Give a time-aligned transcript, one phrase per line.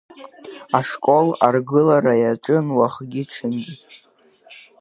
[0.79, 3.73] Ашкол аргылара иаҿын уахгьы-ҽынгьы.